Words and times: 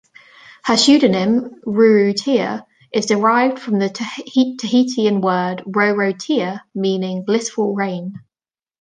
Her 0.63 0.77
pseudonym, 0.77 1.61
Rurutia, 1.63 2.65
is 2.91 3.05
derived 3.05 3.59
from 3.59 3.77
the 3.77 3.87
Tahitian 3.91 5.21
word 5.21 5.61
'rorotea' 5.67 6.61
meaning 6.73 7.23
"blissful 7.23 7.75
rain". 7.75 8.15